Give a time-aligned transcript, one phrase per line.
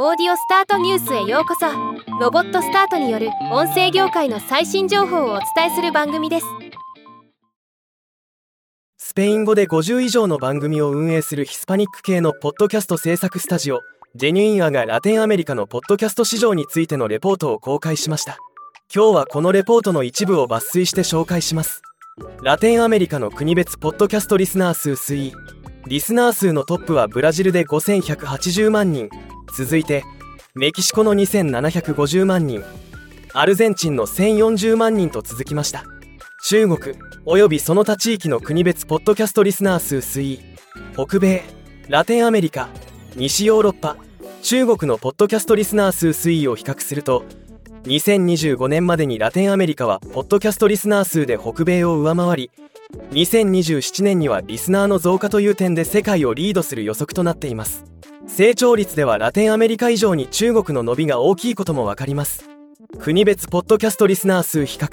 [0.00, 1.66] オーディオスタートニュースへようこそ。
[2.20, 6.46] ロボットスタートによる音声業界の最新情報をお伝えする番組です。
[8.96, 13.80] スペイン語で50以上の番組を運営するヒスパニック系のポッドキャスト制作スタジオ
[14.14, 18.38] ジェニュインアがラテンアメリカのポッドキャスト市場についてのレポートを公開しました。
[18.94, 21.82] 今日はこのレポートの一部を抜粋して紹介します。
[22.44, 25.32] ラテンアメリカの国別ポッドキャストリスナー数推移。
[25.88, 29.10] リスナー数のトップはブラジルで5180万人。
[29.56, 30.04] 続いて
[30.54, 32.64] メキシコの2750万人
[33.32, 35.84] アルゼンチンの1040万人と続きました。
[36.44, 40.40] 中国およびその他地域の国別ポッドキャストリスナー数推移。
[40.94, 41.42] 北米
[41.88, 42.68] ラテンアメリカ
[43.16, 43.96] 西ヨーロッパ
[44.42, 47.24] 中国のポッドキャストリスナー数推移を比較すると
[47.84, 52.50] 2025年までにラテンアメリカはポッドキャストリスナー数で北米を上回り
[53.12, 57.84] 2027年にはリスナーの増加という点で世界をリードする予測となっています。
[58.28, 62.48] 成長率ではラテンアメリカ以上に中国の伸びが大きいことも分かります。
[63.00, 64.88] 国別ポッドキャストリスナー数比較。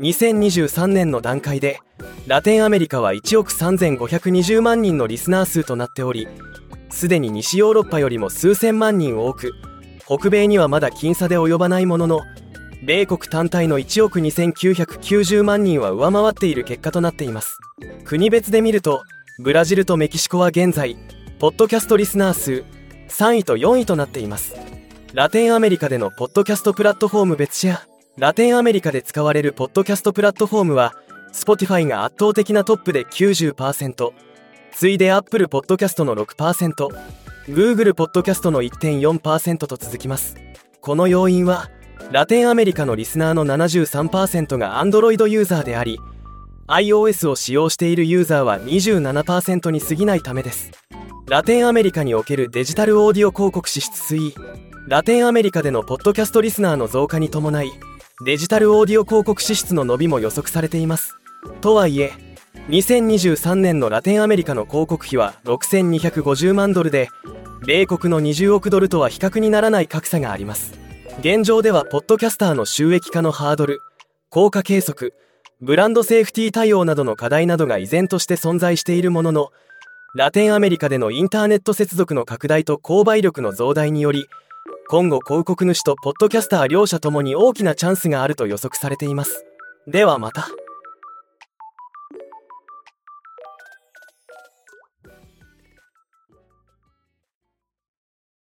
[0.00, 1.78] 2023年の段階で
[2.26, 6.26] ラテンアメリカは1億3520万人のリスナー数となっており
[6.88, 9.52] すでに西ヨーロッパよりも数千万人多く
[10.06, 12.20] 北米にはまだ僅差で及ばないものの
[12.82, 17.58] 米国単体の1億2990万人は上回っている結果となっています。
[18.06, 19.02] 国別で見ると
[19.38, 20.96] ブラジルとメキシコは現在
[21.40, 22.64] ポッドキャストリスナー数
[23.08, 24.54] 3位と4位となっています。
[25.14, 27.86] ラテンアメリカでのポッドキャストプラットフォーム別シェア。
[28.18, 30.94] ラテンアメリカで使われるポッドキャストプラットフォームは
[31.32, 34.10] Spotify が圧倒的なトップで90%
[34.72, 40.36] 次いで Apple Podcast の 6%Google Podcast の1.4%と続きます。
[40.82, 41.70] この要因は
[42.12, 45.98] ラテンアメリカのリスナーの73%が Android ユーザーであり
[46.66, 50.70] iOS を使用しているユーザーは27%に過ぎないためです。
[51.30, 54.34] ラテンアメリカにおけるデジタルオーディオ広告支出推移
[54.88, 57.70] ラテンアメリカでのポッドキャストリスナーの増加に伴い
[58.24, 61.14] デジタルオーディオ広告支出の伸びも予測されています。
[61.60, 62.10] とはいえ
[62.68, 67.08] 2023年のラテンアメリカの広告費は6250万ドルで
[67.64, 70.74] 米国の20億ドルとは比較にならない格差があります。
[71.20, 73.78] 現状ではポッドキャスターの収益化のハードル
[74.30, 75.14] 効果計測
[75.60, 79.52] ブランドセーフティー対応などの課題などが依然として存在しているものの
[80.12, 84.26] ラテンアメリカでのインターネット接続の拡大と購買力の増大により
[84.88, 89.44] 今後広告主とポッドキャスター両者ともに大きなチャンスがあると予測されています。
[89.86, 90.48] ではまた。